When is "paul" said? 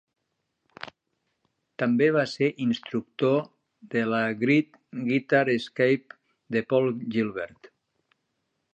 6.73-6.95